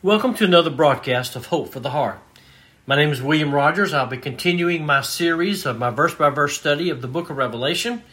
[0.00, 2.20] Welcome to another broadcast of Hope for the Heart.
[2.86, 3.92] My name is William Rogers.
[3.92, 7.36] I'll be continuing my series of my verse by verse study of the book of
[7.36, 8.04] Revelation.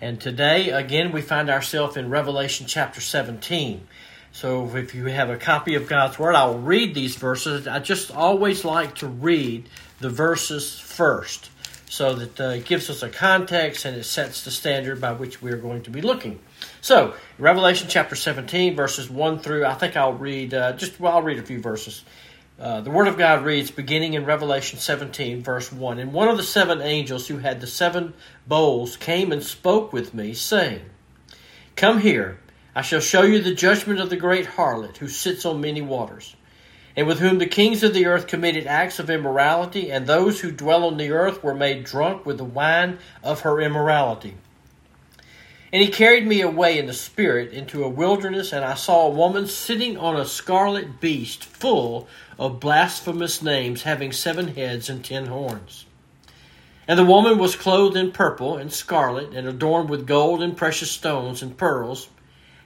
[0.00, 3.86] And today, again, we find ourselves in Revelation chapter 17.
[4.32, 7.68] So if you have a copy of God's Word, I will read these verses.
[7.68, 9.68] I just always like to read
[10.00, 11.50] the verses first
[11.88, 15.42] so that uh, it gives us a context and it sets the standard by which
[15.42, 16.40] we are going to be looking.
[16.80, 21.22] So, Revelation chapter 17, verses 1 through, I think I'll read, uh, just, well, I'll
[21.22, 22.04] read a few verses.
[22.58, 26.36] Uh, the Word of God reads, beginning in Revelation 17, verse 1 And one of
[26.36, 28.14] the seven angels who had the seven
[28.46, 30.82] bowls came and spoke with me, saying,
[31.74, 32.38] Come here,
[32.74, 36.36] I shall show you the judgment of the great harlot who sits on many waters,
[36.96, 40.50] and with whom the kings of the earth committed acts of immorality, and those who
[40.50, 44.34] dwell on the earth were made drunk with the wine of her immorality.
[45.72, 49.10] And he carried me away in the spirit into a wilderness, and I saw a
[49.10, 52.06] woman sitting on a scarlet beast full
[52.38, 55.86] of blasphemous names, having seven heads and ten horns.
[56.86, 60.92] And the woman was clothed in purple and scarlet, and adorned with gold and precious
[60.92, 62.08] stones and pearls,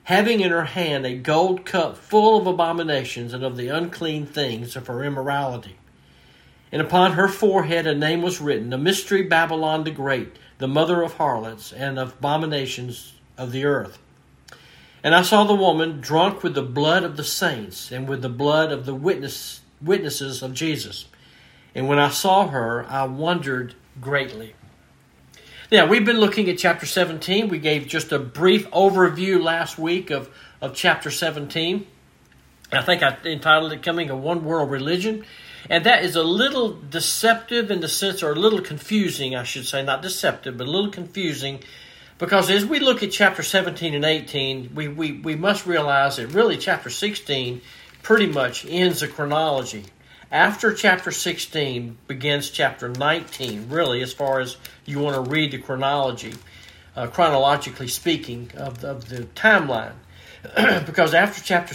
[0.08, 4.74] having in her hand a gold cup full of abominations and of the unclean things
[4.74, 5.76] of her immorality.
[6.72, 11.02] And upon her forehead a name was written, the mystery Babylon the Great the mother
[11.02, 13.98] of harlots and of abominations of the earth.
[15.04, 18.30] And I saw the woman drunk with the blood of the saints and with the
[18.30, 21.04] blood of the witness, witnesses of Jesus.
[21.74, 24.54] And when I saw her, I wondered greatly.
[25.70, 27.50] Now, we've been looking at chapter 17.
[27.50, 30.30] We gave just a brief overview last week of,
[30.62, 31.86] of chapter 17.
[32.72, 35.26] I think I entitled it Coming a One World Religion.
[35.68, 39.66] And that is a little deceptive in the sense, or a little confusing, I should
[39.66, 41.62] say, not deceptive, but a little confusing.
[42.16, 46.28] Because as we look at chapter 17 and 18, we, we, we must realize that
[46.28, 47.60] really chapter 16
[48.02, 49.84] pretty much ends the chronology.
[50.30, 55.58] After chapter 16 begins chapter 19, really, as far as you want to read the
[55.58, 56.34] chronology,
[56.94, 59.94] uh, chronologically speaking, of the, of the timeline.
[60.84, 61.74] because after chapter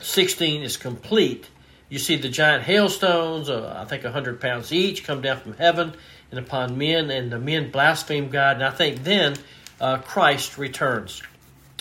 [0.00, 1.48] 16 is complete,
[1.88, 5.94] you see the giant hailstones, uh, I think 100 pounds each, come down from heaven
[6.30, 8.56] and upon men, and the men blaspheme God.
[8.56, 9.34] And I think then
[9.80, 11.24] uh, Christ returns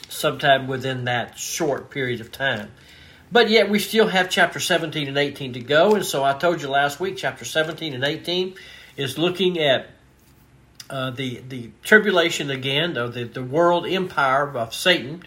[0.10, 2.72] sometime within that short period of time.
[3.34, 5.96] But yet we still have chapter 17 and 18 to go.
[5.96, 8.54] And so I told you last week, chapter 17 and 18
[8.96, 9.90] is looking at
[10.90, 15.24] uh, the, the tribulation again, of the, the world empire of Satan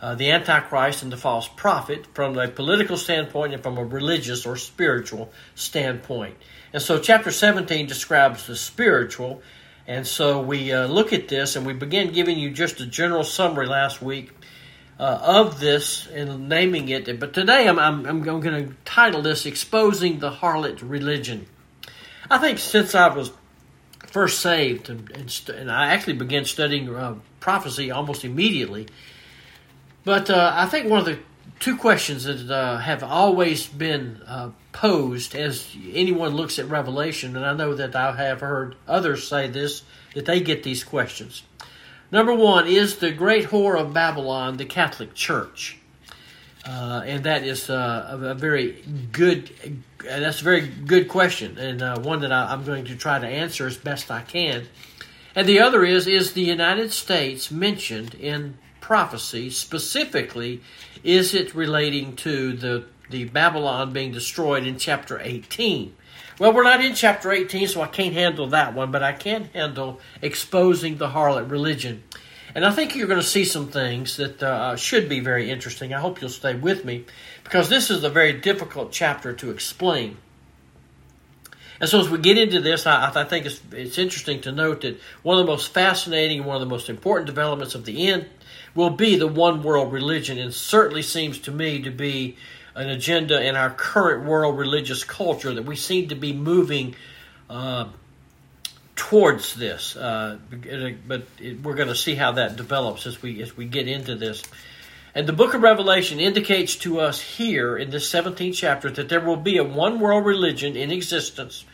[0.00, 4.46] uh, the Antichrist and the false prophet from a political standpoint and from a religious
[4.46, 6.36] or spiritual standpoint.
[6.72, 9.42] And so, chapter 17 describes the spiritual.
[9.86, 13.24] And so, we uh, look at this and we begin giving you just a general
[13.24, 14.32] summary last week
[15.00, 17.18] uh, of this and naming it.
[17.18, 21.46] But today, I'm, I'm, I'm going to title this Exposing the Harlot Religion.
[22.30, 23.32] I think since I was
[24.06, 28.86] first saved, and, and, and I actually began studying uh, prophecy almost immediately
[30.04, 31.18] but uh, I think one of the
[31.58, 37.44] two questions that uh, have always been uh, posed as anyone looks at Revelation, and
[37.44, 39.82] I know that I have heard others say this,
[40.14, 41.42] that they get these questions.
[42.12, 45.78] Number one, is the great whore of Babylon the Catholic Church?
[46.66, 48.82] Uh, and that is uh, a, very
[49.12, 49.50] good.
[50.04, 53.26] That's a very good question, and uh, one that I, I'm going to try to
[53.26, 54.68] answer as best I can.
[55.34, 60.60] And the other is: Is the United States mentioned in prophecy specifically
[61.04, 65.94] is it relating to the the Babylon being destroyed in chapter 18?
[66.40, 69.50] Well, we're not in chapter 18, so I can't handle that one, but I can
[69.52, 72.02] handle exposing the harlot religion.
[72.54, 75.92] And I think you're going to see some things that uh, should be very interesting.
[75.92, 77.04] I hope you'll stay with me
[77.44, 80.16] because this is a very difficult chapter to explain.
[81.78, 84.80] And so, as we get into this, I, I think it's, it's interesting to note
[84.80, 88.08] that one of the most fascinating, and one of the most important developments of the
[88.08, 88.30] end
[88.74, 92.38] will be the one world religion, and certainly seems to me to be
[92.74, 96.94] an agenda in our current world religious culture that we seem to be moving
[97.48, 97.88] uh,
[98.96, 99.96] towards this.
[99.96, 100.38] Uh,
[101.06, 104.14] but it, we're going to see how that develops as we as we get into
[104.14, 104.42] this.
[105.14, 109.20] And the book of Revelation indicates to us here in this 17th chapter that there
[109.20, 111.64] will be a one world religion in existence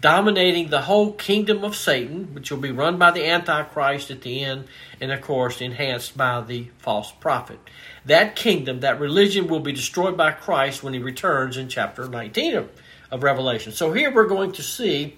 [0.00, 4.42] dominating the whole kingdom of Satan, which will be run by the Antichrist at the
[4.42, 4.66] end,
[5.00, 7.58] and of course enhanced by the false prophet.
[8.04, 12.54] That kingdom, that religion, will be destroyed by Christ when he returns in chapter 19
[12.54, 12.70] of,
[13.10, 13.72] of Revelation.
[13.72, 15.16] So here we're going to see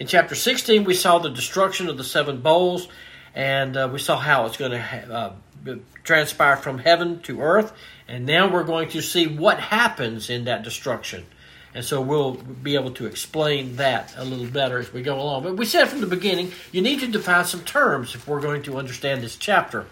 [0.00, 2.88] in chapter 16, we saw the destruction of the seven bowls,
[3.34, 7.74] and uh, we saw how it's going to uh, transpire from heaven to earth.
[8.08, 11.26] And now we're going to see what happens in that destruction.
[11.74, 15.44] And so we'll be able to explain that a little better as we go along.
[15.44, 18.62] But we said from the beginning, you need to define some terms if we're going
[18.64, 19.86] to understand this chapter.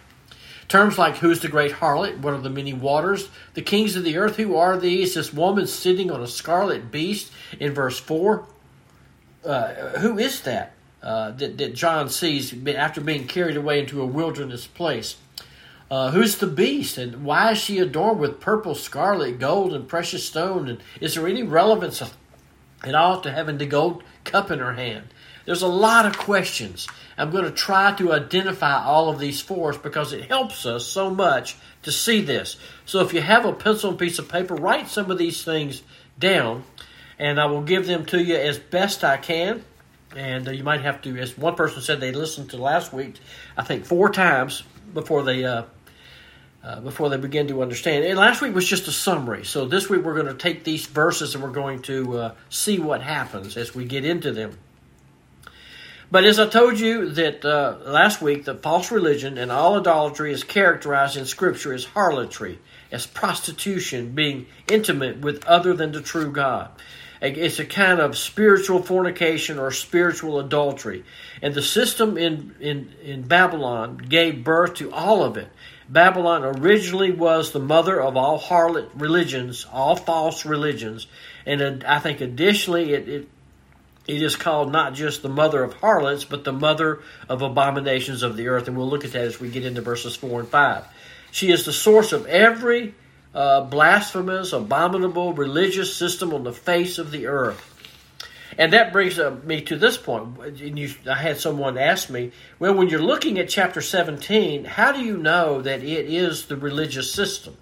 [0.67, 4.19] Terms like who's the great harlot, what are the many waters, the kings of the
[4.19, 8.45] earth, who are these, this woman sitting on a scarlet beast in verse 4.
[9.45, 14.07] Uh, who is that, uh, that that John sees after being carried away into a
[14.07, 15.17] wilderness place?
[15.91, 20.27] Uh, who's the beast, and why is she adorned with purple, scarlet, gold, and precious
[20.27, 20.69] stone?
[20.69, 22.03] And is there any relevance
[22.85, 25.09] at all to having the gold cup in her hand?
[25.47, 26.89] There's a lot of questions.
[27.17, 30.87] I'm going to try to identify all of these for us because it helps us
[30.87, 32.59] so much to see this.
[32.85, 35.83] So if you have a pencil and piece of paper, write some of these things
[36.19, 36.65] down,
[37.19, 39.65] and I will give them to you as best I can.
[40.15, 43.15] And uh, you might have to, as one person said, they listened to last week,
[43.57, 45.63] I think four times before they uh,
[46.63, 48.05] uh, before they begin to understand.
[48.05, 49.45] And last week was just a summary.
[49.45, 52.79] So this week we're going to take these verses and we're going to uh, see
[52.79, 54.59] what happens as we get into them.
[56.11, 60.33] But as I told you that uh, last week, the false religion and all idolatry
[60.33, 62.59] is characterized in Scripture as harlotry,
[62.91, 66.71] as prostitution, being intimate with other than the true God.
[67.21, 71.05] It's a kind of spiritual fornication or spiritual adultery.
[71.43, 75.49] And the system in, in, in Babylon gave birth to all of it.
[75.89, 81.07] Babylon originally was the mother of all harlot religions, all false religions.
[81.47, 83.29] And I think additionally, it, it
[84.09, 88.39] it is called not just the mother of harlots, but the mother of abominations of
[88.39, 88.67] the earth.
[88.67, 90.85] And we'll look at that as we get into verses 4 and 5.
[91.31, 92.95] She is the source of every
[93.39, 97.73] uh, blasphemous, abominable religious system on the face of the earth.
[98.59, 100.41] And that brings uh, me to this point.
[100.41, 104.91] And you, I had someone ask me, well, when you're looking at chapter 17, how
[104.91, 107.57] do you know that it is the religious system?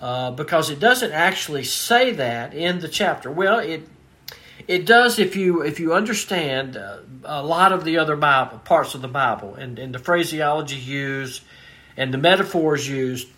[0.00, 3.30] Uh, because it doesn't actually say that in the chapter.
[3.30, 3.86] Well, it
[4.66, 8.94] it does if you if you understand uh, a lot of the other Bible parts
[8.94, 11.42] of the Bible and, and the phraseology used
[11.98, 13.28] and the metaphors used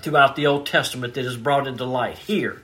[0.00, 2.62] throughout the Old Testament that is brought into light here.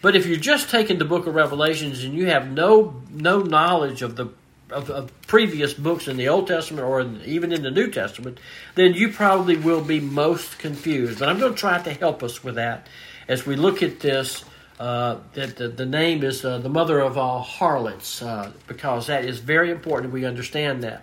[0.00, 4.02] But if you're just taking the book of Revelations and you have no no knowledge
[4.02, 4.28] of the
[4.70, 8.38] of, of previous books in the Old Testament or in, even in the New Testament,
[8.74, 11.18] then you probably will be most confused.
[11.18, 12.86] But I'm going to try to help us with that
[13.28, 14.44] as we look at this
[14.78, 19.24] uh, that the, the, name is uh, the mother of all harlots, uh, because that
[19.24, 20.12] is very important.
[20.12, 21.02] We understand that.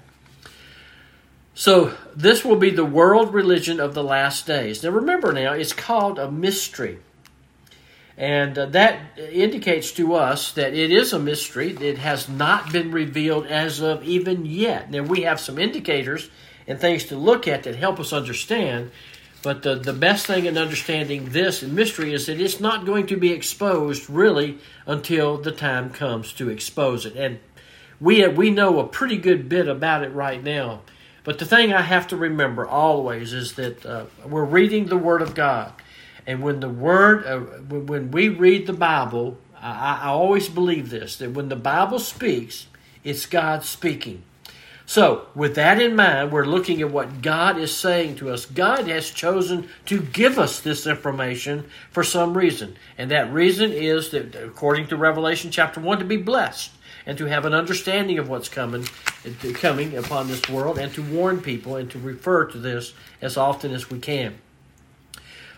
[1.55, 4.83] So this will be the world religion of the last days.
[4.83, 6.99] Now remember, now it's called a mystery,
[8.17, 11.75] and uh, that indicates to us that it is a mystery.
[11.79, 14.91] It has not been revealed as of even yet.
[14.91, 16.29] Now we have some indicators
[16.67, 18.91] and things to look at that help us understand
[19.45, 23.15] but the, the best thing in understanding this mystery is that it's not going to
[23.15, 27.15] be exposed really until the time comes to expose it.
[27.15, 27.37] And
[28.01, 30.81] we, we know a pretty good bit about it right now.
[31.25, 35.23] But the thing I have to remember always is that uh, we're reading the Word
[35.23, 35.73] of God.
[36.27, 41.17] And when the Word, uh, when we read the Bible, I, I always believe this
[41.17, 42.67] that when the Bible speaks,
[43.03, 44.21] it's God speaking.
[44.87, 48.45] So, with that in mind, we're looking at what God is saying to us.
[48.45, 52.75] God has chosen to give us this information for some reason.
[52.97, 56.71] And that reason is that, according to Revelation chapter 1, to be blessed
[57.07, 58.85] and to have an understanding of what's coming,
[59.55, 63.71] coming upon this world and to warn people and to refer to this as often
[63.71, 64.35] as we can.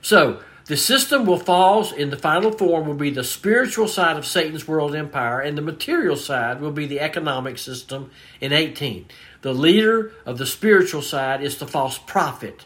[0.01, 4.25] So, the system will fall in the final form will be the spiritual side of
[4.25, 9.05] Satan's world empire, and the material side will be the economic system in 18.
[9.43, 12.65] The leader of the spiritual side is the false prophet.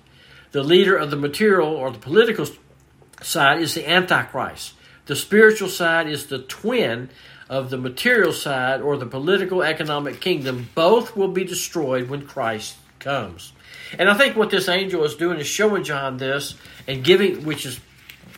[0.52, 2.48] The leader of the material or the political
[3.22, 4.74] side is the Antichrist.
[5.06, 7.10] The spiritual side is the twin
[7.50, 10.70] of the material side or the political economic kingdom.
[10.74, 13.54] Both will be destroyed when Christ comes.
[14.00, 16.56] And I think what this angel is doing is showing John this
[16.88, 17.80] and giving, which is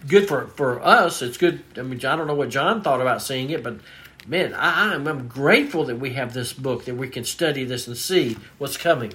[0.08, 1.22] good for, for us.
[1.22, 1.64] It's good.
[1.78, 3.78] I mean, I don't know what John thought about seeing it, but
[4.28, 7.88] man, I, I'm, I'm grateful that we have this book, that we can study this
[7.88, 9.14] and see what's coming.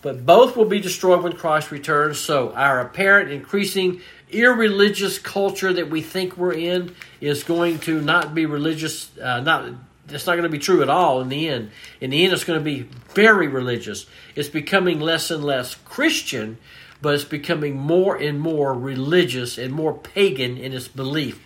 [0.00, 2.18] But both will be destroyed when Christ returns.
[2.18, 8.34] So our apparent increasing irreligious culture that we think we're in is going to not
[8.34, 9.10] be religious.
[9.18, 9.68] Uh, not
[10.10, 11.70] it's not going to be true at all in the end.
[12.00, 14.06] In the end, it's going to be very religious.
[14.34, 16.58] It's becoming less and less Christian
[17.00, 21.44] but it's becoming more and more religious and more pagan in its belief.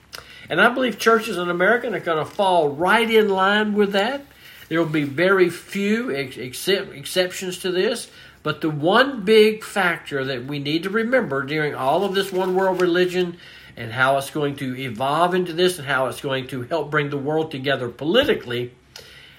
[0.48, 4.24] And I believe churches in America are going to fall right in line with that.
[4.68, 8.10] There will be very few ex- exceptions to this.
[8.42, 12.54] But the one big factor that we need to remember during all of this one
[12.54, 13.36] world religion
[13.76, 17.10] and how it's going to evolve into this and how it's going to help bring
[17.10, 18.72] the world together politically,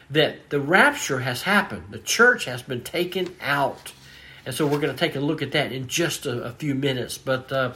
[0.10, 1.84] that the rapture has happened.
[1.90, 3.94] The church has been taken out.
[4.46, 6.76] And so we're going to take a look at that in just a, a few
[6.76, 7.18] minutes.
[7.18, 7.74] But uh,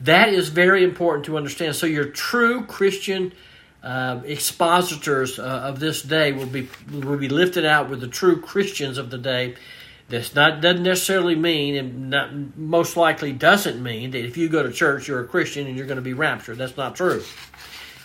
[0.00, 1.74] that is very important to understand.
[1.74, 3.32] So your true Christian
[3.82, 8.40] uh, expositors uh, of this day will be will be lifted out with the true
[8.40, 9.56] Christians of the day.
[10.08, 14.62] This not doesn't necessarily mean, and not, most likely doesn't mean that if you go
[14.62, 16.58] to church you're a Christian and you're going to be raptured.
[16.58, 17.22] That's not true.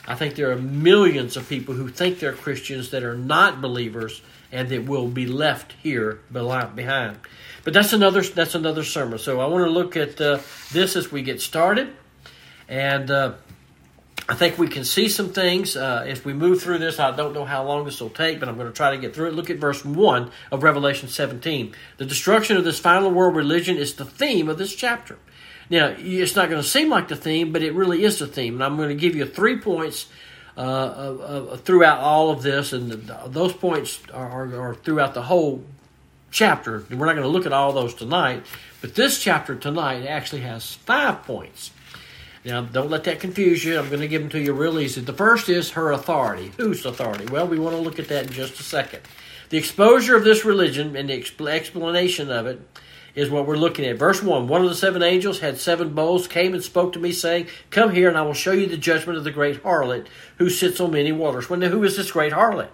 [0.08, 4.22] I think there are millions of people who think they're Christians that are not believers
[4.52, 7.18] and that will be left here behind.
[7.64, 9.18] But that's another that's another sermon.
[9.20, 10.40] So I want to look at uh,
[10.72, 11.96] this as we get started,
[12.68, 13.34] and uh,
[14.28, 17.00] I think we can see some things uh, if we move through this.
[17.00, 19.16] I don't know how long this will take, but I'm going to try to get
[19.16, 19.34] through it.
[19.34, 21.74] Look at verse 1 of Revelation 17.
[21.98, 25.18] The destruction of this final world religion is the theme of this chapter.
[25.74, 28.54] Now, it's not going to seem like the theme, but it really is the theme.
[28.54, 30.06] And I'm going to give you three points
[30.56, 35.64] uh, uh, throughout all of this, and the, those points are, are, throughout the whole
[36.30, 36.84] chapter.
[36.92, 38.46] And we're not going to look at all those tonight,
[38.82, 41.72] but this chapter tonight actually has five points.
[42.46, 43.80] Now, don't let that confuse you.
[43.80, 45.02] I'm going to give them to you real easy.
[45.02, 46.52] The first is her authority.
[46.58, 47.26] Whose authority?
[47.26, 49.02] Well, we want to look at that in just a second.
[49.50, 52.62] The exposure of this religion and the explanation of it
[53.16, 53.98] is what we're looking at.
[53.98, 57.12] Verse 1 One of the seven angels had seven bowls, came and spoke to me,
[57.12, 60.50] saying, Come here, and I will show you the judgment of the great harlot who
[60.50, 61.50] sits on many waters.
[61.50, 62.70] Well, now, who is this great harlot?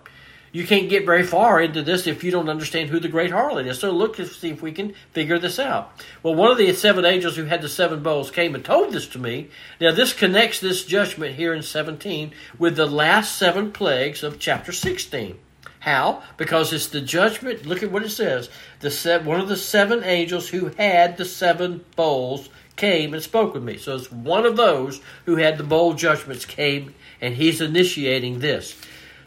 [0.51, 3.67] You can't get very far into this if you don't understand who the great harlot
[3.67, 3.79] is.
[3.79, 5.91] So look to see if we can figure this out.
[6.24, 9.08] Well, one of the seven angels who had the seven bowls came and told this
[9.10, 9.50] to me.
[9.79, 14.72] Now, this connects this judgment here in 17 with the last seven plagues of chapter
[14.72, 15.38] 16.
[15.79, 16.24] How?
[16.38, 17.65] Because it's the judgment.
[17.65, 18.50] Look at what it says.
[18.81, 23.63] The one of the seven angels who had the seven bowls came and spoke with
[23.63, 23.77] me.
[23.77, 28.75] So it's one of those who had the bowl judgments came, and he's initiating this.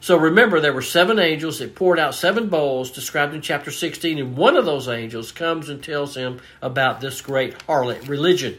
[0.01, 4.19] So remember, there were seven angels that poured out seven bowls described in chapter 16,
[4.19, 8.59] and one of those angels comes and tells him about this great harlot religion.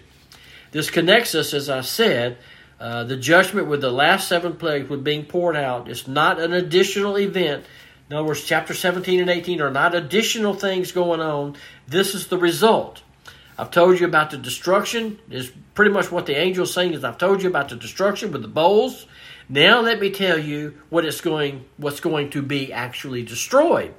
[0.72, 2.38] This connects us, as I said,
[2.80, 5.90] uh, the judgment with the last seven plagues with being poured out.
[5.90, 7.66] It's not an additional event.
[8.14, 11.56] In other words, chapter 17 and 18 are not additional things going on.
[11.88, 13.02] This is the result.
[13.58, 15.18] I've told you about the destruction.
[15.32, 18.32] Is pretty much what the angel is saying is I've told you about the destruction
[18.32, 19.08] with the bowls.
[19.50, 23.96] Now let me tell you what it's going what's going to be actually destroyed.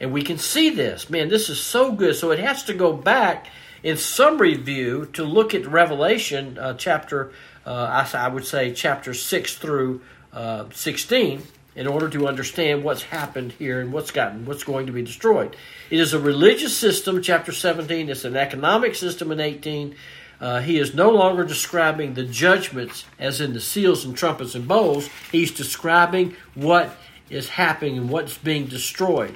[0.00, 1.08] And we can see this.
[1.08, 2.16] Man, this is so good.
[2.16, 3.46] So it has to go back
[3.84, 7.30] in summary view to look at Revelation uh, chapter,
[7.64, 10.00] uh, I, I, would say chapter 6 through
[10.32, 11.44] uh, 16
[11.76, 15.54] in order to understand what's happened here and what's gotten what's going to be destroyed.
[15.90, 18.08] It is a religious system, chapter 17.
[18.08, 19.94] It's an economic system in 18.
[20.40, 24.66] Uh, he is no longer describing the judgments as in the seals and trumpets and
[24.66, 25.08] bowls.
[25.30, 26.96] He's describing what
[27.30, 29.34] is happening and what's being destroyed.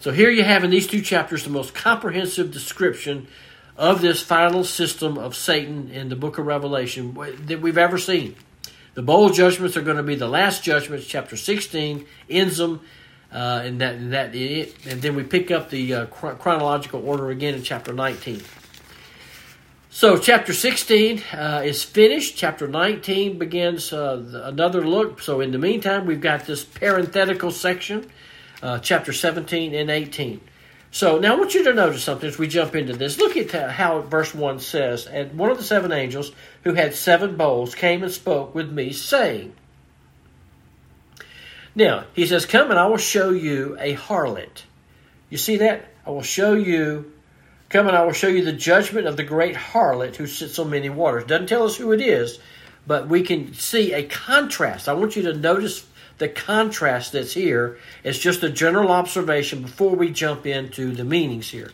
[0.00, 3.26] So here you have in these two chapters the most comprehensive description
[3.76, 7.14] of this final system of Satan in the book of Revelation
[7.46, 8.36] that we've ever seen.
[8.94, 12.80] The bowl judgments are going to be the last judgments, chapter 16, ends them,
[13.32, 17.30] uh, and that, and that it, and then we pick up the uh, chronological order
[17.30, 18.40] again in chapter 19.
[19.90, 22.36] So, chapter 16 uh, is finished.
[22.36, 25.20] Chapter 19 begins uh, another look.
[25.20, 28.10] So, in the meantime, we've got this parenthetical section,
[28.62, 30.40] uh, chapter 17 and 18.
[30.94, 33.18] So, now I want you to notice something as we jump into this.
[33.18, 36.30] Look at how verse 1 says And one of the seven angels
[36.62, 39.54] who had seven bowls came and spoke with me, saying,
[41.74, 44.62] Now, he says, Come and I will show you a harlot.
[45.30, 45.84] You see that?
[46.06, 47.10] I will show you
[47.70, 50.70] Come and I will show you the judgment of the great harlot who sits on
[50.70, 51.24] many waters.
[51.24, 52.38] Doesn't tell us who it is,
[52.86, 54.88] but we can see a contrast.
[54.88, 55.84] I want you to notice
[56.18, 57.78] the contrast that's here.
[58.02, 61.70] It's just a general observation before we jump into the meanings here.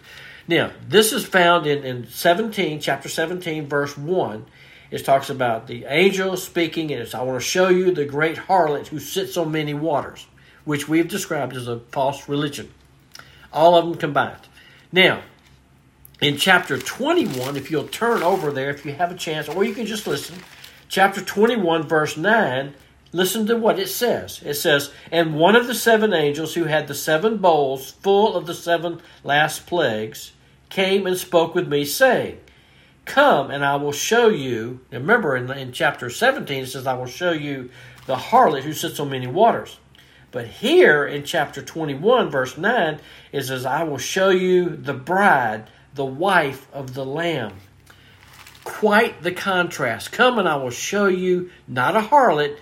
[0.48, 4.46] Now, this is found in, in 17, chapter 17, verse 1.
[4.90, 8.36] It talks about the angel speaking, and it's, I want to show you the great
[8.36, 10.26] harlot who sits on many waters,
[10.64, 12.72] which we've described as a false religion.
[13.52, 14.48] All of them combined.
[14.90, 15.22] Now,
[16.20, 19.74] in chapter 21, if you'll turn over there, if you have a chance, or you
[19.74, 20.36] can just listen,
[20.88, 22.74] chapter 21, verse 9,
[23.12, 24.42] listen to what it says.
[24.44, 28.46] It says, And one of the seven angels who had the seven bowls full of
[28.46, 30.32] the seven last plagues
[30.68, 32.38] came and spoke with me, saying,
[33.04, 34.80] Come, and I will show you.
[34.92, 37.70] remember, in, in chapter 17, it says, I will show you
[38.06, 39.78] the harlot who sits on many waters.
[40.32, 43.00] But here in chapter 21, verse 9,
[43.32, 47.54] it says, I will show you the bride the wife of the Lamb.
[48.62, 50.12] quite the contrast.
[50.12, 52.56] Come and I will show you not a harlot,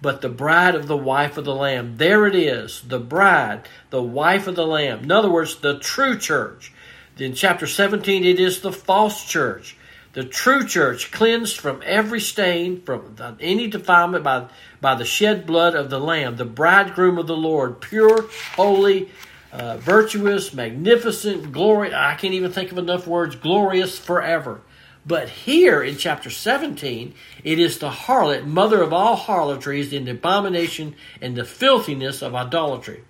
[0.00, 1.96] but the bride of the wife of the Lamb.
[1.96, 5.04] There it is, the bride, the wife of the Lamb.
[5.04, 6.72] In other words, the true church.
[7.18, 9.76] In chapter 17, it is the false church.
[10.14, 14.46] The true church, cleansed from every stain, from any defilement by,
[14.80, 19.10] by the shed blood of the Lamb, the bridegroom of the Lord, pure, holy,
[19.52, 21.94] uh, virtuous, magnificent, glory.
[21.94, 23.36] I can't even think of enough words.
[23.36, 24.60] Glorious forever.
[25.06, 30.12] But here in chapter 17, it is the harlot, mother of all harlotries, in the
[30.12, 33.04] abomination and the filthiness of idolatry.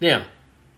[0.00, 0.24] Now,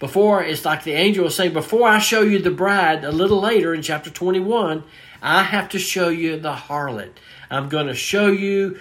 [0.01, 3.41] before it's like the angel was saying, before I show you the bride a little
[3.41, 4.83] later in chapter 21,
[5.23, 7.13] I have to show you the harlot.
[7.49, 8.79] I'm going to show you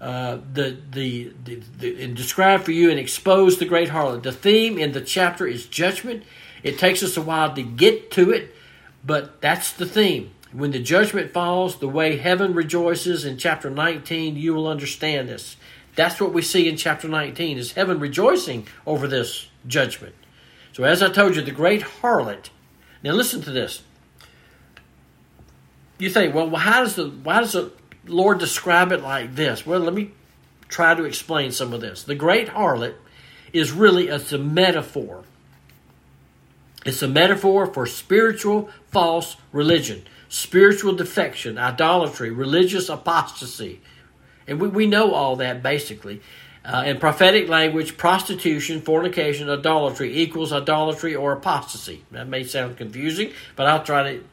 [0.00, 4.22] uh, the, the, the, the, and describe for you and expose the great harlot.
[4.22, 6.22] The theme in the chapter is judgment.
[6.62, 8.54] It takes us a while to get to it,
[9.04, 10.30] but that's the theme.
[10.54, 15.56] When the judgment falls, the way heaven rejoices in chapter 19, you will understand this.
[15.96, 20.14] That's what we see in chapter 19 is heaven rejoicing over this judgment.
[20.72, 22.50] So as I told you, the great harlot.
[23.02, 23.82] Now listen to this.
[25.98, 27.72] You think, well, how does the why does the
[28.06, 29.66] Lord describe it like this?
[29.66, 30.12] Well, let me
[30.68, 32.04] try to explain some of this.
[32.04, 32.94] The great harlot
[33.52, 35.24] is really it's a metaphor.
[36.86, 43.80] It's a metaphor for spiritual false religion spiritual defection, idolatry, religious apostasy.
[44.48, 46.20] And we, we know all that basically.
[46.64, 52.02] Uh, in prophetic language, prostitution, fornication, idolatry equals idolatry or apostasy.
[52.10, 54.24] That may sound confusing, but I'll try to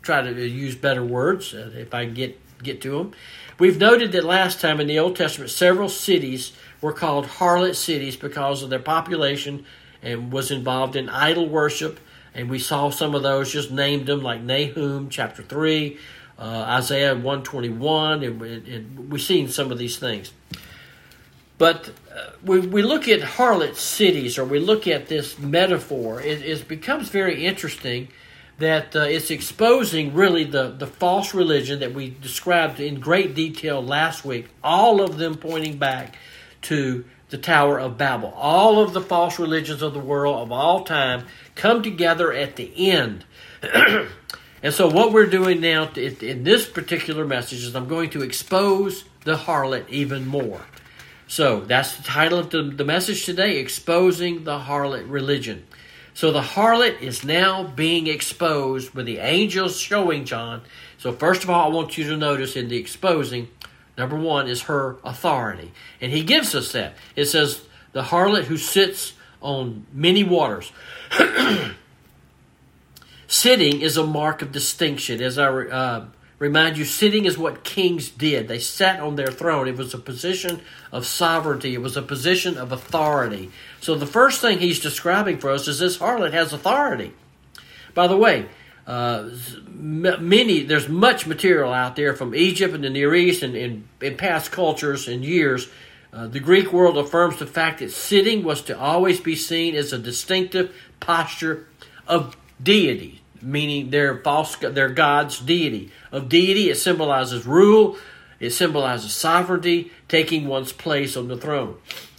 [0.00, 3.12] try to use better words uh, if I get get to them.
[3.58, 8.16] We've noted that last time in the Old Testament, several cities were called harlot cities
[8.16, 9.66] because of their population
[10.00, 12.00] and was involved in idol worship
[12.38, 15.98] and we saw some of those, just named them like Nahum chapter 3,
[16.38, 20.32] uh, Isaiah 121, and, and we've seen some of these things.
[21.58, 26.42] But uh, we, we look at harlot cities or we look at this metaphor, it,
[26.42, 28.06] it becomes very interesting
[28.58, 33.82] that uh, it's exposing really the, the false religion that we described in great detail
[33.82, 36.16] last week, all of them pointing back
[36.62, 38.32] to the Tower of Babel.
[38.36, 41.26] All of the false religions of the world of all time
[41.58, 43.26] come together at the end.
[43.62, 49.04] and so, what we're doing now in this particular message is I'm going to expose
[49.24, 50.62] the harlot even more.
[51.26, 55.66] So, that's the title of the, message today Exposing the Harlot Religion.
[56.14, 60.62] So, the harlot is now being exposed with the angels showing John.
[60.96, 63.48] So, first of all, I want you to notice in the exposing,
[63.98, 65.72] number one is her authority.
[66.00, 66.94] And he gives us that.
[67.14, 70.72] It says, the harlot who sits on many waters.
[73.26, 75.22] sitting is a mark of distinction.
[75.22, 76.04] As I uh,
[76.38, 78.48] remind you, sitting is what kings did.
[78.48, 79.68] They sat on their throne.
[79.68, 80.60] It was a position
[80.92, 83.50] of sovereignty, it was a position of authority.
[83.80, 87.12] So the first thing he's describing for us is this harlot has authority.
[87.94, 88.46] By the way,
[88.86, 89.28] uh,
[89.68, 94.50] many there's much material out there from Egypt and the Near East and in past
[94.50, 95.68] cultures and years
[96.12, 99.92] uh, the Greek world affirms the fact that sitting was to always be seen as
[99.92, 101.66] a distinctive posture
[102.06, 105.92] of deity, meaning their false, their God's deity.
[106.10, 107.98] Of deity, it symbolizes rule,
[108.40, 111.76] it symbolizes sovereignty, taking one's place on the throne.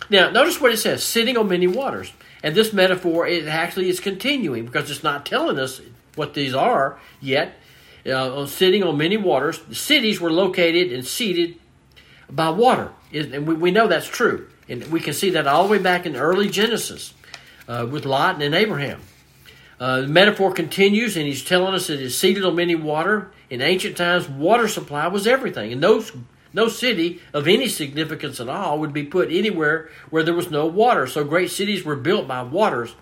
[0.09, 2.13] Now, notice what it says: sitting on many waters.
[2.41, 5.81] And this metaphor, it actually is continuing because it's not telling us
[6.15, 7.55] what these are yet.
[8.05, 11.55] Uh, sitting on many waters, the cities were located and seated
[12.29, 12.91] by water.
[13.13, 14.47] And we, we know that's true.
[14.67, 17.13] And we can see that all the way back in early Genesis
[17.67, 19.01] uh, with Lot and Abraham.
[19.79, 23.31] Uh, the metaphor continues, and he's telling us that it's seated on many water.
[23.49, 25.71] In ancient times, water supply was everything.
[25.71, 26.03] And no,
[26.53, 30.65] no city of any significance at all would be put anywhere where there was no
[30.65, 31.07] water.
[31.07, 32.93] So great cities were built by waters,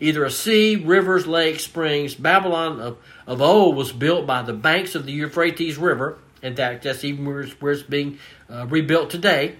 [0.00, 2.14] either a sea, rivers, lakes, springs.
[2.14, 6.84] Babylon of, of old was built by the banks of the Euphrates River in fact,
[6.84, 9.56] that's even where it's, where it's being uh, rebuilt today.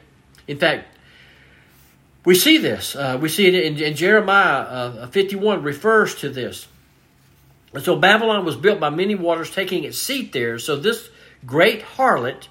[0.49, 0.97] In fact,
[2.25, 2.97] we see this.
[2.97, 6.67] Uh, we see it in, in Jeremiah uh, 51 refers to this.
[7.73, 10.59] And so Babylon was built by many waters, taking its seat there.
[10.59, 11.09] So this
[11.47, 12.49] great harlot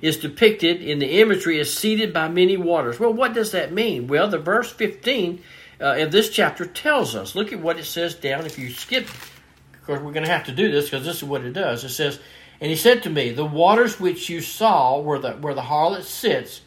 [0.00, 2.98] is depicted in the imagery as seated by many waters.
[2.98, 4.06] Well, what does that mean?
[4.06, 5.42] Well, the verse 15
[5.80, 7.34] uh, of this chapter tells us.
[7.34, 8.46] Look at what it says down.
[8.46, 11.24] If you skip, of course, we're going to have to do this because this is
[11.24, 11.84] what it does.
[11.84, 12.18] It says,
[12.62, 16.04] and he said to me, The waters which you saw where the, where the harlot
[16.04, 16.60] sits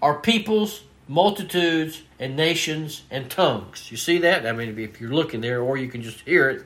[0.00, 3.90] are peoples, multitudes, and nations and tongues.
[3.90, 4.46] You see that?
[4.46, 6.64] I mean, if you're looking there, or you can just hear it.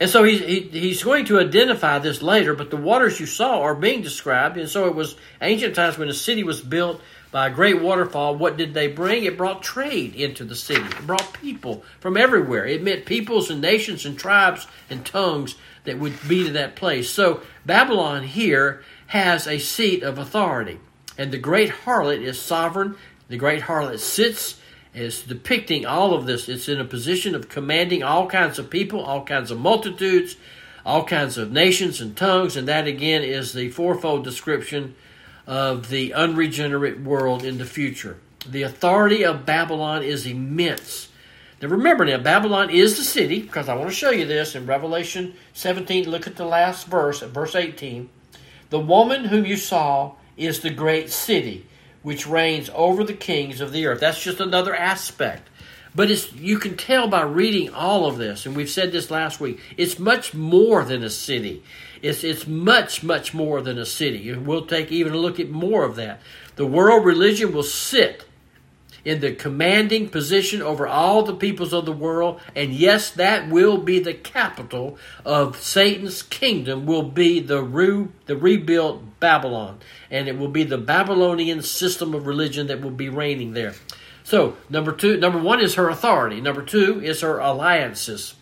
[0.00, 3.60] And so he, he, he's going to identify this later, but the waters you saw
[3.60, 4.56] are being described.
[4.56, 7.00] And so it was ancient times when a city was built
[7.30, 8.34] by a great waterfall.
[8.34, 9.24] What did they bring?
[9.24, 12.66] It brought trade into the city, it brought people from everywhere.
[12.66, 17.10] It meant peoples and nations and tribes and tongues that would be to that place.
[17.10, 20.80] So Babylon here has a seat of authority.
[21.16, 22.96] And the great harlot is sovereign.
[23.28, 24.60] The great harlot sits
[24.94, 26.48] is depicting all of this.
[26.48, 30.36] It's in a position of commanding all kinds of people, all kinds of multitudes,
[30.84, 34.94] all kinds of nations and tongues, and that again is the fourfold description
[35.48, 38.18] of the unregenerate world in the future.
[38.46, 41.08] The authority of Babylon is immense.
[41.60, 44.66] Now remember now, Babylon is the city, because I want to show you this in
[44.66, 46.08] Revelation 17.
[46.08, 48.10] Look at the last verse, at verse 18.
[48.68, 51.66] The woman whom you saw is the great city
[52.02, 54.00] which reigns over the kings of the earth.
[54.00, 55.48] That's just another aspect.
[55.94, 59.40] But it's you can tell by reading all of this, and we've said this last
[59.40, 61.62] week, it's much more than a city.
[62.02, 64.34] It's it's much, much more than a city.
[64.34, 66.20] We'll take even a look at more of that.
[66.56, 68.24] The world religion will sit
[69.04, 73.78] in the commanding position over all the peoples of the world, and yes, that will
[73.78, 76.84] be the capital of Satan's kingdom.
[76.84, 79.78] Will be the re, the rebuilt Babylon,
[80.10, 83.74] and it will be the Babylonian system of religion that will be reigning there.
[84.24, 86.40] So, number two, number one is her authority.
[86.40, 88.34] Number two is her alliances.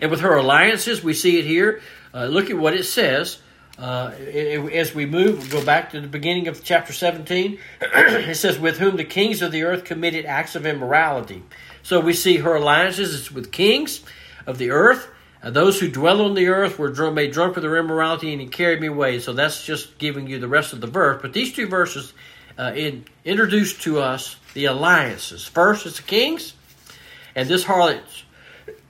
[0.00, 1.80] And with her alliances, we see it here.
[2.14, 3.38] Uh, look at what it says.
[3.78, 4.12] Uh,
[4.72, 7.58] as we move, we'll go back to the beginning of chapter 17.
[7.80, 11.42] it says, With whom the kings of the earth committed acts of immorality.
[11.82, 14.02] So we see her alliances with kings
[14.46, 15.08] of the earth.
[15.42, 18.40] Uh, those who dwell on the earth were drunk, made drunk with their immorality, and
[18.40, 19.18] he carried me away.
[19.18, 21.20] So that's just giving you the rest of the verse.
[21.20, 22.12] But these two verses
[22.58, 25.44] uh, in, introduce to us the alliances.
[25.44, 26.54] First, it's the kings,
[27.34, 28.02] and this harlot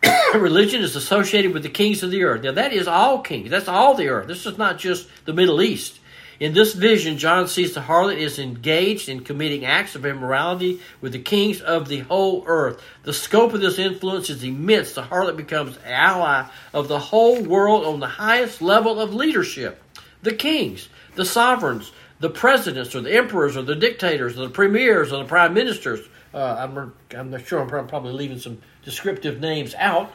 [0.34, 2.42] religion is associated with the kings of the earth.
[2.42, 3.50] Now, that is all kings.
[3.50, 4.28] That's all the earth.
[4.28, 5.98] This is not just the Middle East.
[6.40, 11.12] In this vision, John sees the harlot is engaged in committing acts of immorality with
[11.12, 12.82] the kings of the whole earth.
[13.04, 14.94] The scope of this influence is immense.
[14.94, 19.80] The harlot becomes ally of the whole world on the highest level of leadership.
[20.22, 25.12] The kings, the sovereigns, the presidents, or the emperors, or the dictators, or the premiers,
[25.12, 26.00] or the prime ministers.
[26.34, 27.60] Uh, I'm, I'm not sure.
[27.60, 30.12] I'm probably leaving some descriptive names out.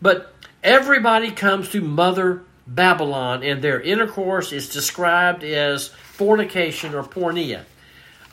[0.00, 7.64] But everybody comes to Mother Babylon, and their intercourse is described as fornication or porneia.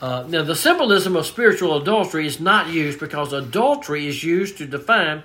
[0.00, 4.66] Uh, now, the symbolism of spiritual adultery is not used because adultery is used to
[4.66, 5.22] define,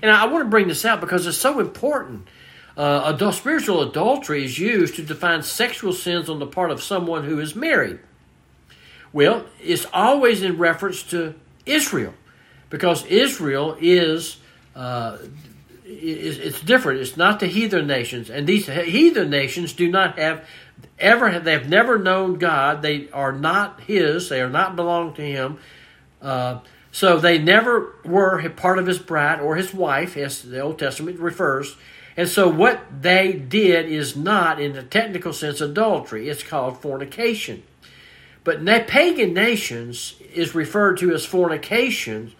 [0.00, 2.28] and I want to bring this out because it's so important.
[2.76, 7.24] Uh, adult, spiritual adultery is used to define sexual sins on the part of someone
[7.24, 7.98] who is married.
[9.12, 11.34] Well, it's always in reference to
[11.66, 12.14] Israel
[12.72, 14.38] because Israel is,
[14.74, 15.18] uh,
[15.84, 17.00] is it's different.
[17.00, 20.48] It's not the heathen nations, and these heathen nations do not have
[20.98, 22.80] ever they have never known God.
[22.80, 24.30] They are not His.
[24.30, 25.58] They are not belong to Him.
[26.22, 30.78] Uh, so they never were part of His bride or His wife, as the Old
[30.78, 31.76] Testament refers.
[32.16, 36.30] And so what they did is not, in the technical sense, adultery.
[36.30, 37.64] It's called fornication.
[38.44, 42.32] But pagan nations is referred to as fornication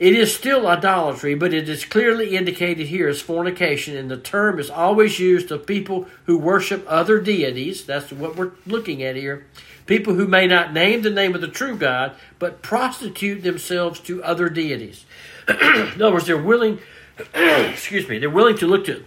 [0.00, 4.58] it is still idolatry, but it is clearly indicated here as fornication, and the term
[4.58, 7.84] is always used of people who worship other deities.
[7.84, 9.44] That's what we're looking at here.
[9.84, 14.24] People who may not name the name of the true God, but prostitute themselves to
[14.24, 15.04] other deities.
[15.48, 16.78] In other words, they're willing,
[17.34, 19.04] excuse me, they're willing to look to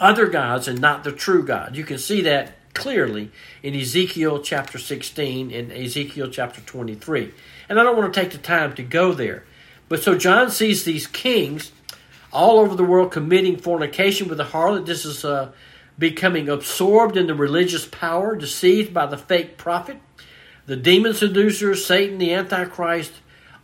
[0.00, 1.76] other gods and not the true God.
[1.76, 3.30] You can see that clearly
[3.62, 7.34] in Ezekiel chapter 16 and Ezekiel chapter 23.
[7.68, 9.44] And I don't want to take the time to go there.
[9.88, 11.72] But so John sees these kings
[12.32, 14.86] all over the world committing fornication with the harlot.
[14.86, 15.52] This is uh,
[15.98, 19.98] becoming absorbed in the religious power, deceived by the fake prophet,
[20.66, 23.12] the demon seducers, Satan, the Antichrist.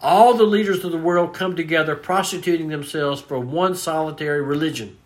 [0.02, 4.96] All the leaders of the world come together, prostituting themselves for one solitary religion.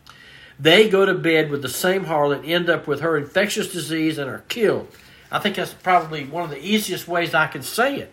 [0.59, 4.31] They go to bed with the same harlot, end up with her infectious disease, and
[4.31, 4.89] are killed.
[5.33, 8.13] I think that's probably one of the easiest ways I can say it.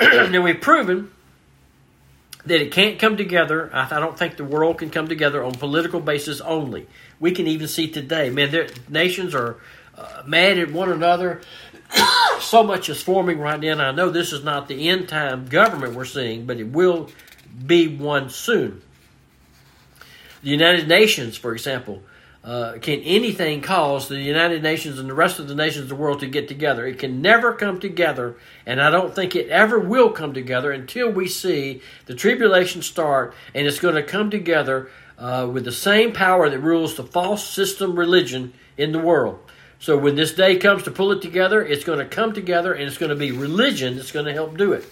[0.30, 1.10] now, we've proven
[2.46, 3.70] that it can't come together.
[3.72, 6.86] I, don't think the world can come together on political basis only.
[7.18, 9.56] We can even see today, man, nations are
[9.96, 11.40] uh, mad at one another.
[12.40, 13.72] so much is forming right now.
[13.72, 17.10] And I know this is not the end time government we're seeing, but it will
[17.66, 18.82] be one soon.
[20.42, 22.02] The United Nations, for example,
[22.44, 25.94] uh, can anything cause the United Nations and the rest of the nations of the
[25.94, 26.86] world to get together.
[26.86, 31.10] It can never come together, and I don't think it ever will come together until
[31.10, 36.12] we see the tribulation start, and it's going to come together uh, with the same
[36.12, 39.38] power that rules the false system religion in the world.
[39.78, 42.82] So when this day comes to pull it together, it's going to come together, and
[42.82, 44.84] it's going to be religion that's going to help do it.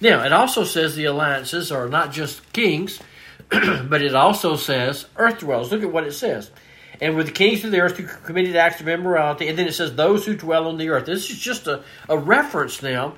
[0.00, 3.00] Now, it also says the alliances are not just kings,
[3.50, 5.70] but it also says earth dwellers.
[5.70, 6.50] Look at what it says
[7.00, 9.48] and with the kings of the earth who committed acts of immorality.
[9.48, 11.06] And then it says, those who dwell on the earth.
[11.06, 13.14] This is just a, a reference now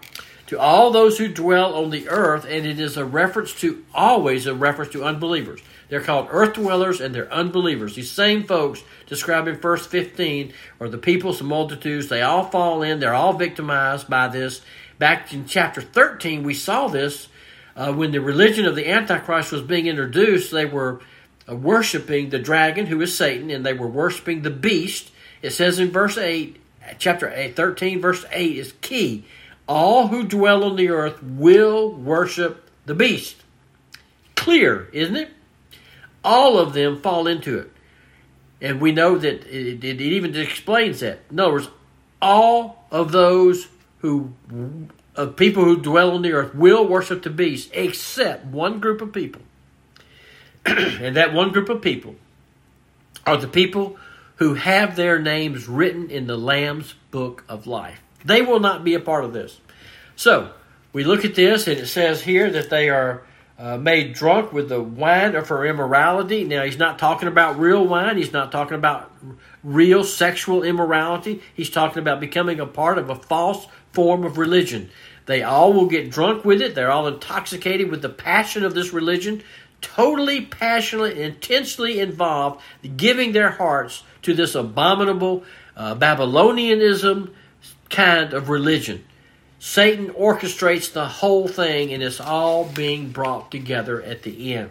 [0.46, 4.46] to all those who dwell on the earth, and it is a reference to always
[4.46, 5.60] a reference to unbelievers.
[5.88, 7.96] They're called earth dwellers and they're unbelievers.
[7.96, 12.08] These same folks described in verse 15 are the peoples and multitudes.
[12.08, 14.62] They all fall in, they're all victimized by this.
[14.98, 17.28] Back in chapter 13, we saw this
[17.76, 20.50] uh, when the religion of the Antichrist was being introduced.
[20.50, 21.00] They were
[21.48, 25.10] Uh, worshiping the dragon, who is Satan, and they were worshiping the beast.
[25.40, 26.56] It says in verse 8,
[26.98, 29.24] chapter 8, 13, verse 8 is key.
[29.66, 33.36] All who dwell on the earth will worship the beast.
[34.36, 35.30] Clear, isn't it?
[36.24, 37.72] All of them fall into it.
[38.60, 41.20] And we know that it, it even explains that.
[41.28, 41.68] In other words,
[42.20, 43.66] all of those
[43.98, 44.32] who,
[45.16, 49.12] of people who dwell on the earth, will worship the beast, except one group of
[49.12, 49.42] people
[50.66, 52.16] and that one group of people
[53.26, 53.96] are the people
[54.36, 58.02] who have their names written in the Lamb's book of life.
[58.24, 59.60] They will not be a part of this.
[60.16, 60.52] So,
[60.92, 63.22] we look at this, and it says here that they are
[63.58, 66.44] uh, made drunk with the wine of her immorality.
[66.44, 69.10] Now, he's not talking about real wine, he's not talking about
[69.62, 71.42] real sexual immorality.
[71.54, 74.90] He's talking about becoming a part of a false form of religion.
[75.26, 76.74] They all will get drunk with it.
[76.74, 79.42] They're all intoxicated with the passion of this religion
[79.82, 82.62] totally passionately, intensely involved,
[82.96, 85.44] giving their hearts to this abominable
[85.76, 87.30] uh, Babylonianism
[87.90, 89.04] kind of religion.
[89.58, 94.70] Satan orchestrates the whole thing, and it's all being brought together at the end.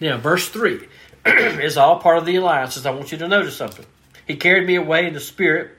[0.00, 0.88] Now, verse 3
[1.26, 2.86] is all part of the alliances.
[2.86, 3.86] I want you to notice something.
[4.26, 5.70] He carried me away in the spirit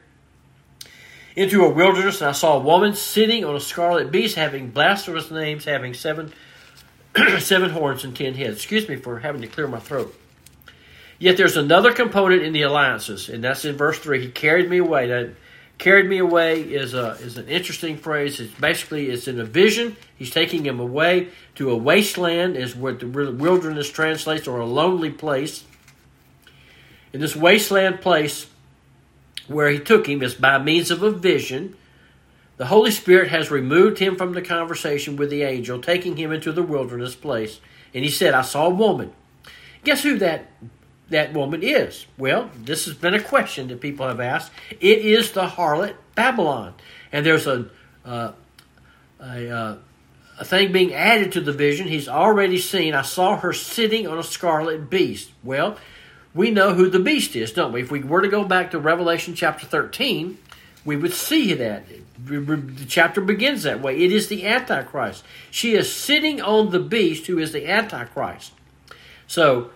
[1.35, 5.31] into a wilderness, and I saw a woman sitting on a scarlet beast, having blasphemous
[5.31, 6.33] names, having seven
[7.39, 8.57] seven horns and ten heads.
[8.57, 10.15] Excuse me for having to clear my throat.
[11.19, 14.21] Yet there's another component in the alliances, and that's in verse three.
[14.21, 15.07] He carried me away.
[15.07, 15.35] That
[15.77, 18.39] carried me away is a is an interesting phrase.
[18.39, 19.97] It's basically it's in a vision.
[20.15, 25.11] He's taking him away to a wasteland, is what the wilderness translates, or a lonely
[25.11, 25.63] place.
[27.13, 28.47] In this wasteland place
[29.47, 31.75] where he took him is by means of a vision
[32.61, 36.51] the Holy Spirit has removed him from the conversation with the angel, taking him into
[36.51, 37.59] the wilderness place.
[37.91, 39.13] And he said, I saw a woman.
[39.83, 40.51] Guess who that
[41.09, 42.05] that woman is?
[42.19, 44.51] Well, this has been a question that people have asked.
[44.79, 46.75] It is the harlot Babylon.
[47.11, 47.67] And there's a,
[48.05, 48.33] uh,
[49.19, 49.77] a, uh,
[50.37, 51.87] a thing being added to the vision.
[51.87, 55.31] He's already seen, I saw her sitting on a scarlet beast.
[55.43, 55.77] Well,
[56.35, 57.81] we know who the beast is, don't we?
[57.81, 60.37] If we were to go back to Revelation chapter 13,
[60.85, 61.83] we would see that.
[62.23, 63.97] The chapter begins that way.
[63.97, 65.23] It is the Antichrist.
[65.49, 68.51] She is sitting on the beast who is the Antichrist.
[69.27, 69.71] So,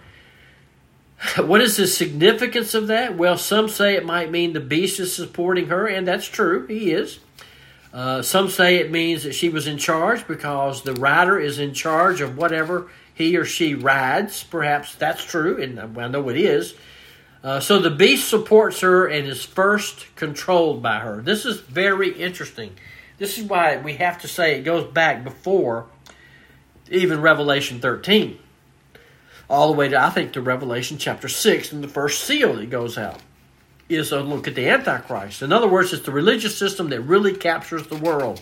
[1.38, 3.18] what is the significance of that?
[3.18, 6.68] Well, some say it might mean the beast is supporting her, and that's true.
[6.68, 7.20] He is.
[7.94, 11.74] Uh, some say it means that she was in charge because the rider is in
[11.74, 14.44] charge of whatever he or she rides.
[14.44, 16.76] Perhaps that's true, and I know it is.
[17.46, 21.22] Uh, so the beast supports her and is first controlled by her.
[21.22, 22.72] This is very interesting.
[23.20, 25.86] This is why we have to say it goes back before
[26.90, 28.40] even Revelation 13.
[29.48, 32.72] All the way to, I think, to Revelation chapter 6 and the first seal that
[32.72, 33.20] goes out
[33.90, 35.44] is a look at the Antichrist.
[35.44, 38.42] In other words, it's the religious system that really captures the world.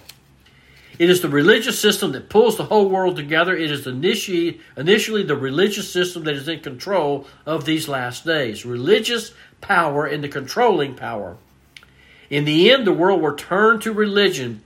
[0.99, 3.55] It is the religious system that pulls the whole world together.
[3.55, 8.65] It is initially, initially the religious system that is in control of these last days.
[8.65, 11.37] Religious power and the controlling power.
[12.29, 14.61] In the end, the world will turn to religion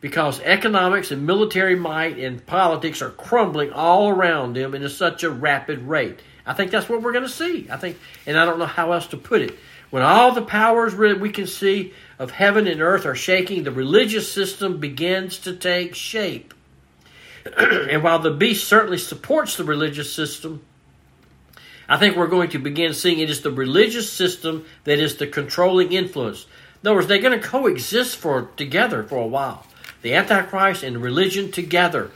[0.00, 5.30] because economics and military might and politics are crumbling all around them in such a
[5.30, 6.20] rapid rate.
[6.44, 7.68] I think that's what we're going to see.
[7.70, 9.56] I think, and I don't know how else to put it.
[9.90, 11.92] When all the powers we can see
[12.22, 16.54] of heaven and earth are shaking, the religious system begins to take shape.
[17.58, 20.62] and while the beast certainly supports the religious system,
[21.88, 25.26] I think we're going to begin seeing it is the religious system that is the
[25.26, 26.46] controlling influence.
[26.80, 29.66] In other words, they're going to coexist for together for a while.
[30.02, 32.12] The Antichrist and religion together.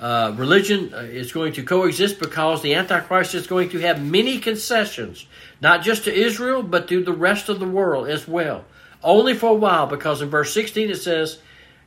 [0.00, 4.38] uh, religion uh, is going to coexist because the Antichrist is going to have many
[4.38, 5.26] concessions,
[5.60, 8.64] not just to Israel, but to the rest of the world as well.
[9.02, 11.38] Only for a while, because in verse 16 it says,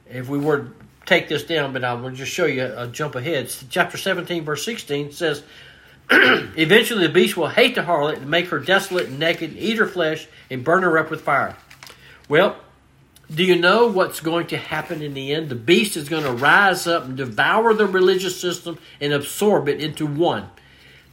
[0.10, 0.71] if we were to
[1.06, 3.54] take this down, but I will just show you a jump ahead.
[3.69, 5.43] Chapter 17, verse 16 says,
[6.12, 9.78] Eventually the beast will hate the harlot and make her desolate and naked, and eat
[9.78, 11.56] her flesh, and burn her up with fire.
[12.30, 12.58] Well,
[13.34, 15.50] do you know what's going to happen in the end?
[15.50, 19.82] The beast is going to rise up and devour the religious system and absorb it
[19.82, 20.50] into one.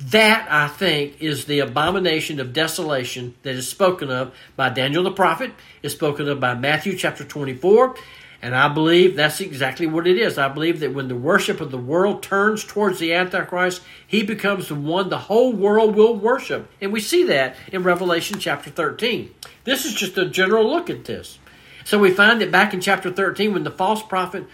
[0.01, 5.11] That, I think, is the abomination of desolation that is spoken of by Daniel the
[5.11, 7.97] prophet, is spoken of by Matthew chapter 24,
[8.41, 10.39] and I believe that's exactly what it is.
[10.39, 14.69] I believe that when the worship of the world turns towards the Antichrist, he becomes
[14.69, 16.71] the one the whole world will worship.
[16.81, 19.35] And we see that in Revelation chapter 13.
[19.65, 21.41] This is just a general look at this.
[21.85, 24.45] So we find that back in chapter 13, when the false prophet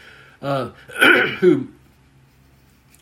[0.41, 0.71] uh,
[1.41, 1.69] who,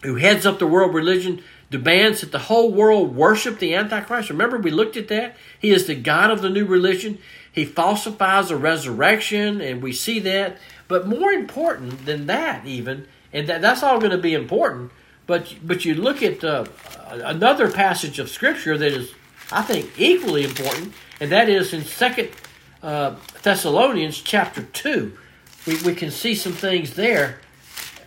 [0.02, 4.30] who heads up the world religion demands that the whole world worship the Antichrist.
[4.30, 5.36] Remember, we looked at that?
[5.58, 7.18] He is the God of the new religion.
[7.50, 10.58] He falsifies the resurrection, and we see that.
[10.86, 14.92] But more important than that, even, and that, that's all going to be important,
[15.26, 16.66] but, but you look at uh,
[17.08, 19.14] another passage of Scripture that is,
[19.50, 22.28] I think, equally important, and that is in Second
[22.82, 25.16] uh, Thessalonians chapter 2.
[25.66, 27.40] We, we can see some things there.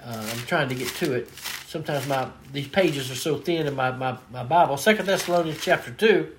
[0.06, 1.30] Uh, I'm trying to get to it.
[1.75, 4.77] Sometimes my these pages are so thin in my, my, my Bible.
[4.77, 6.31] Second Thessalonians chapter 2.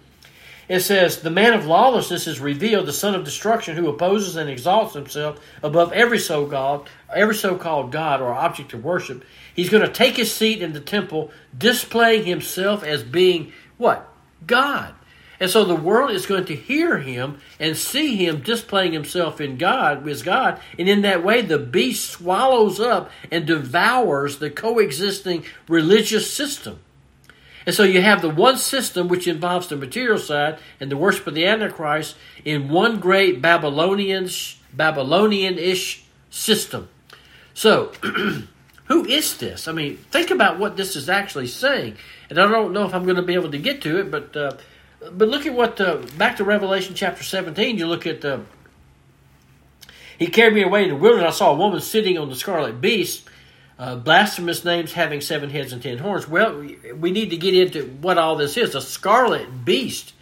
[0.66, 4.48] It says, The man of lawlessness is revealed, the son of destruction, who opposes and
[4.48, 9.26] exalts himself above every so God, every so-called God or object of worship.
[9.54, 14.08] He's going to take his seat in the temple, displaying himself as being what?
[14.46, 14.94] God.
[15.38, 19.58] And so the world is going to hear him and see him displaying himself in
[19.58, 20.60] God, as God.
[20.78, 26.80] And in that way, the beast swallows up and devours the coexisting religious system.
[27.66, 31.26] And so you have the one system which involves the material side and the worship
[31.26, 34.28] of the Antichrist in one great Babylonian
[34.72, 36.88] Babylonian-ish system.
[37.54, 37.92] So,
[38.84, 39.68] who is this?
[39.68, 41.96] I mean, think about what this is actually saying.
[42.28, 44.36] And I don't know if I'm going to be able to get to it, but
[44.36, 44.52] uh,
[45.12, 48.42] but look at what, uh, back to Revelation chapter 17, you look at, the.
[50.18, 51.36] he carried me away in the wilderness.
[51.36, 53.28] I saw a woman sitting on the scarlet beast,
[53.78, 56.28] uh, blasphemous names having seven heads and ten horns.
[56.28, 56.66] Well,
[56.96, 58.74] we need to get into what all this is.
[58.74, 60.12] A scarlet beast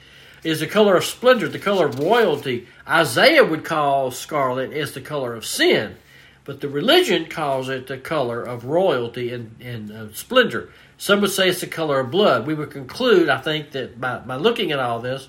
[0.42, 2.66] is the color of splendor, the color of royalty.
[2.87, 5.97] Isaiah would call scarlet as the color of sin,
[6.44, 10.68] but the religion calls it the color of royalty and, and uh, splendor.
[10.96, 12.46] Some would say it's the color of blood.
[12.46, 15.28] We would conclude, I think, that by, by looking at all this,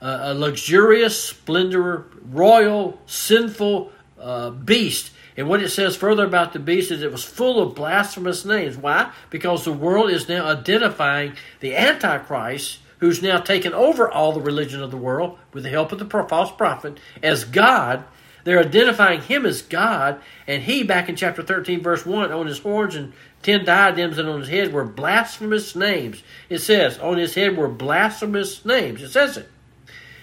[0.00, 5.12] uh, a luxurious, splendor, royal, sinful uh, beast.
[5.36, 8.76] And what it says further about the beast is it was full of blasphemous names.
[8.76, 9.12] Why?
[9.30, 14.82] Because the world is now identifying the Antichrist, who's now taken over all the religion
[14.82, 18.04] of the world with the help of the false prophet, as God.
[18.44, 22.58] They're identifying him as God, and he, back in chapter 13, verse 1, on his
[22.58, 26.22] horns and ten diadems and on his head were blasphemous names.
[26.48, 29.02] It says, on his head were blasphemous names.
[29.02, 29.48] It says it.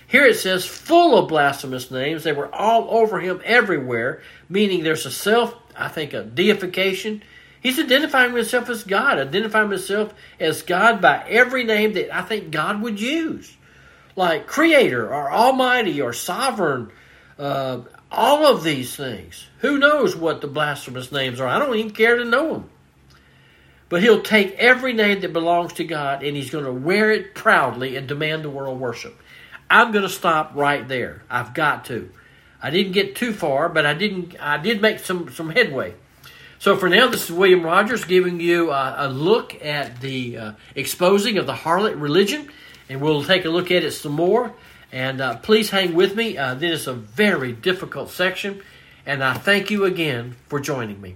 [0.07, 2.23] Here it says, full of blasphemous names.
[2.23, 7.23] They were all over him everywhere, meaning there's a self, I think, a deification.
[7.61, 12.51] He's identifying himself as God, identifying himself as God by every name that I think
[12.51, 13.55] God would use,
[14.15, 16.91] like Creator or Almighty or Sovereign.
[17.39, 17.81] Uh,
[18.11, 19.47] all of these things.
[19.59, 21.47] Who knows what the blasphemous names are?
[21.47, 22.69] I don't even care to know them.
[23.89, 27.35] But he'll take every name that belongs to God and he's going to wear it
[27.35, 29.19] proudly and demand the world worship.
[29.69, 31.23] I'm going to stop right there.
[31.29, 32.09] I've got to.
[32.61, 34.35] I didn't get too far, but I didn't.
[34.39, 35.95] I did make some some headway.
[36.59, 40.51] So for now, this is William Rogers giving you a, a look at the uh,
[40.75, 42.51] exposing of the harlot religion,
[42.87, 44.53] and we'll take a look at it some more.
[44.91, 46.37] And uh, please hang with me.
[46.37, 48.61] Uh, this is a very difficult section,
[49.05, 51.15] and I thank you again for joining me.